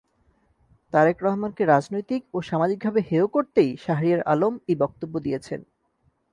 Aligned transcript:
তারেক 0.93 1.17
রহমানকে 1.23 1.63
রাজনৈতিক 1.65 2.21
ও 2.33 2.37
সামাজিকভাবে 2.41 2.99
হেয় 3.09 3.27
করতেই 3.27 3.71
শাহরিয়ার 3.77 4.21
আলম 4.23 4.53
এই 4.67 4.75
বক্তব্য 4.75 5.13
দিয়েছেন। 5.19 5.59